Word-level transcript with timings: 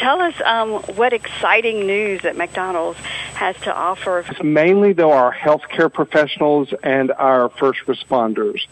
Tell 0.00 0.22
us 0.22 0.34
um, 0.46 0.70
what 0.96 1.12
exciting 1.12 1.86
news 1.86 2.22
that 2.22 2.34
McDonald's 2.34 2.98
has 3.34 3.54
to 3.64 3.74
offer. 3.74 4.24
Mainly, 4.42 4.94
though, 4.94 5.12
our 5.12 5.30
healthcare 5.30 5.92
professionals 5.92 6.72
and 6.82 7.12
our 7.12 7.50
first 7.50 7.80
responders. 7.80 8.66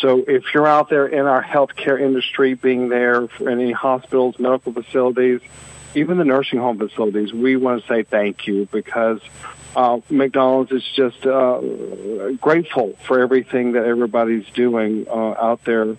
So 0.00 0.24
if 0.28 0.44
you're 0.54 0.68
out 0.68 0.88
there 0.88 1.08
in 1.08 1.26
our 1.26 1.42
healthcare 1.42 2.00
industry, 2.00 2.54
being 2.54 2.88
there 2.88 3.26
for 3.26 3.50
any 3.50 3.72
hospitals, 3.72 4.38
medical 4.38 4.72
facilities, 4.72 5.40
even 5.96 6.18
the 6.18 6.24
nursing 6.24 6.60
home 6.60 6.78
facilities, 6.78 7.32
we 7.32 7.56
want 7.56 7.82
to 7.82 7.88
say 7.88 8.04
thank 8.04 8.46
you 8.46 8.68
because 8.70 9.20
uh, 9.74 9.98
McDonald's 10.08 10.70
is 10.70 10.84
just 10.94 11.26
uh, 11.26 11.60
grateful 12.40 12.96
for 13.08 13.18
everything 13.18 13.72
that 13.72 13.86
everybody's 13.86 14.46
doing 14.50 15.08
uh, 15.08 15.34
out 15.36 15.64
there 15.64 15.96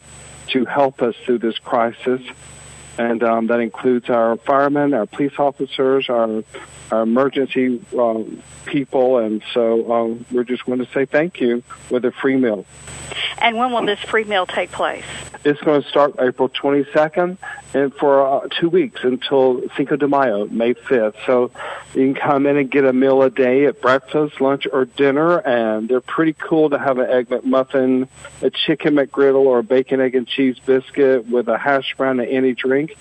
to 0.47 0.63
help 0.63 1.01
us 1.01 1.15
through 1.25 1.39
this 1.39 1.59
crisis. 1.59 2.21
And 3.01 3.23
um, 3.23 3.47
that 3.47 3.59
includes 3.59 4.09
our 4.09 4.37
firemen, 4.37 4.93
our 4.93 5.07
police 5.07 5.33
officers, 5.39 6.07
our, 6.07 6.43
our 6.91 7.01
emergency 7.01 7.83
um, 7.97 8.43
people. 8.65 9.17
And 9.17 9.41
so 9.53 9.91
um, 9.91 10.25
we're 10.31 10.43
just 10.43 10.65
going 10.65 10.79
to 10.85 10.91
say 10.93 11.05
thank 11.05 11.41
you 11.41 11.63
with 11.89 12.05
a 12.05 12.11
free 12.11 12.35
meal. 12.35 12.63
And 13.39 13.57
when 13.57 13.71
will 13.71 13.85
this 13.85 13.99
free 14.01 14.23
meal 14.23 14.45
take 14.45 14.71
place? 14.71 15.03
It's 15.43 15.59
going 15.61 15.81
to 15.81 15.89
start 15.89 16.15
April 16.19 16.49
22nd 16.49 17.37
and 17.73 17.93
for 17.95 18.43
uh, 18.43 18.47
two 18.59 18.69
weeks 18.69 19.01
until 19.03 19.63
Cinco 19.75 19.95
de 19.95 20.07
Mayo, 20.07 20.45
May 20.45 20.75
5th. 20.75 21.15
So 21.25 21.49
you 21.95 22.13
can 22.13 22.15
come 22.15 22.45
in 22.45 22.57
and 22.57 22.69
get 22.69 22.85
a 22.85 22.93
meal 22.93 23.23
a 23.23 23.31
day 23.31 23.65
at 23.65 23.81
breakfast, 23.81 24.39
lunch, 24.39 24.67
or 24.71 24.85
dinner, 24.85 25.39
and 25.39 25.89
they're 25.89 25.99
pretty 25.99 26.33
cool 26.33 26.69
to 26.69 26.77
have 26.77 26.99
an 26.99 27.09
egg 27.09 27.29
McMuffin, 27.29 28.07
a 28.43 28.51
chicken 28.51 28.95
McGriddle, 28.95 29.45
or 29.45 29.59
a 29.59 29.63
bacon, 29.63 29.99
egg, 29.99 30.13
and 30.13 30.27
cheese 30.27 30.59
biscuit 30.63 31.27
with 31.27 31.47
a 31.47 31.57
hash 31.57 31.95
brown 31.97 32.19
and 32.19 32.29
any 32.29 32.53
drink. 32.53 32.95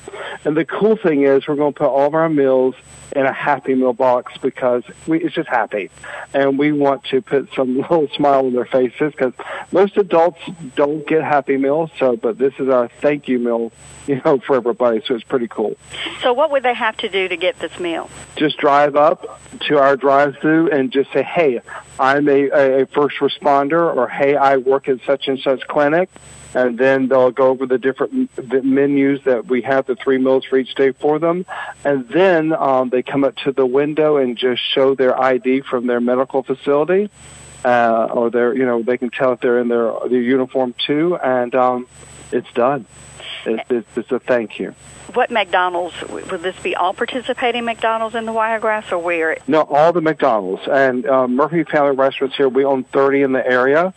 And 0.44 0.56
the 0.56 0.64
cool 0.64 0.96
thing 0.96 1.24
is 1.24 1.46
we're 1.46 1.56
going 1.56 1.74
to 1.74 1.78
put 1.78 1.88
all 1.88 2.06
of 2.06 2.14
our 2.14 2.30
meals 2.30 2.74
in 3.14 3.26
a 3.26 3.32
Happy 3.32 3.74
Meal 3.74 3.92
box 3.92 4.32
because 4.40 4.84
we, 5.06 5.22
it's 5.22 5.34
just 5.34 5.48
happy. 5.48 5.90
And 6.32 6.58
we 6.58 6.72
want 6.72 7.04
to 7.06 7.20
put 7.20 7.48
some 7.54 7.76
little 7.80 8.08
smile 8.14 8.46
on 8.46 8.52
their 8.52 8.64
faces 8.64 9.12
because 9.12 9.32
most 9.72 9.96
adults 9.96 10.40
don't 10.76 11.06
get 11.06 11.22
Happy 11.22 11.56
Meals, 11.56 11.90
so, 11.98 12.16
but 12.16 12.29
this 12.32 12.54
is 12.58 12.68
our 12.68 12.88
thank 13.00 13.28
you 13.28 13.38
meal, 13.38 13.72
you 14.06 14.20
know, 14.24 14.38
for 14.38 14.56
everybody, 14.56 15.02
so 15.06 15.14
it's 15.14 15.24
pretty 15.24 15.48
cool. 15.48 15.76
So 16.22 16.32
what 16.32 16.50
would 16.50 16.62
they 16.62 16.74
have 16.74 16.96
to 16.98 17.08
do 17.08 17.28
to 17.28 17.36
get 17.36 17.58
this 17.58 17.78
meal? 17.78 18.10
Just 18.36 18.58
drive 18.58 18.96
up 18.96 19.40
to 19.68 19.78
our 19.78 19.96
drive-through 19.96 20.70
and 20.70 20.90
just 20.90 21.12
say, 21.12 21.22
hey, 21.22 21.60
I'm 21.98 22.28
a, 22.28 22.82
a 22.82 22.86
first 22.86 23.18
responder, 23.18 23.94
or 23.94 24.08
hey, 24.08 24.36
I 24.36 24.56
work 24.56 24.88
in 24.88 25.00
such 25.06 25.28
and 25.28 25.38
such 25.38 25.66
clinic 25.68 26.08
and 26.54 26.78
then 26.78 27.08
they'll 27.08 27.30
go 27.30 27.48
over 27.48 27.66
the 27.66 27.78
different 27.78 28.34
the 28.36 28.62
menus 28.62 29.22
that 29.24 29.46
we 29.46 29.62
have, 29.62 29.86
the 29.86 29.96
three 29.96 30.18
meals 30.18 30.44
for 30.44 30.58
each 30.58 30.74
day 30.74 30.92
for 30.92 31.18
them, 31.18 31.46
and 31.84 32.08
then 32.08 32.52
um, 32.52 32.90
they 32.90 33.02
come 33.02 33.24
up 33.24 33.36
to 33.36 33.52
the 33.52 33.66
window 33.66 34.16
and 34.16 34.36
just 34.36 34.62
show 34.74 34.94
their 34.94 35.18
ID 35.18 35.62
from 35.62 35.86
their 35.86 36.00
medical 36.00 36.42
facility, 36.42 37.10
uh, 37.64 38.08
or 38.12 38.30
they're 38.30 38.54
you 38.56 38.66
know, 38.66 38.82
they 38.82 38.98
can 38.98 39.10
tell 39.10 39.32
if 39.32 39.40
they're 39.40 39.58
in 39.58 39.68
their 39.68 39.92
their 40.08 40.20
uniform 40.20 40.74
too, 40.86 41.16
and 41.16 41.54
um, 41.54 41.86
it's 42.32 42.50
done. 42.52 42.86
It's, 43.46 43.70
it's, 43.70 43.96
it's 43.96 44.12
a 44.12 44.18
thank 44.18 44.58
you 44.58 44.74
what 45.14 45.30
McDonald's 45.30 45.94
would 46.08 46.42
this 46.42 46.58
be? 46.62 46.76
All 46.76 46.94
participating 46.94 47.64
McDonald's 47.64 48.14
in 48.14 48.26
the 48.26 48.32
Wiregrass, 48.32 48.92
or 48.92 48.98
where? 48.98 49.36
No, 49.46 49.62
all 49.62 49.92
the 49.92 50.00
McDonald's 50.00 50.62
and 50.70 51.06
uh, 51.06 51.28
Murphy 51.28 51.64
Family 51.64 51.96
Restaurants 51.96 52.36
here. 52.36 52.48
We 52.48 52.64
own 52.64 52.84
30 52.84 53.22
in 53.22 53.32
the 53.32 53.46
area, 53.46 53.94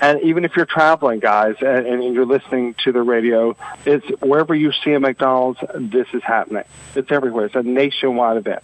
and 0.00 0.20
even 0.22 0.44
if 0.44 0.56
you're 0.56 0.66
traveling, 0.66 1.20
guys, 1.20 1.56
and, 1.60 1.86
and 1.86 2.14
you're 2.14 2.26
listening 2.26 2.74
to 2.84 2.92
the 2.92 3.02
radio, 3.02 3.56
it's 3.84 4.06
wherever 4.20 4.54
you 4.54 4.72
see 4.84 4.92
a 4.92 5.00
McDonald's, 5.00 5.60
this 5.74 6.08
is 6.12 6.22
happening. 6.22 6.64
It's 6.94 7.10
everywhere. 7.10 7.46
It's 7.46 7.54
a 7.54 7.62
nationwide 7.62 8.36
event. 8.36 8.62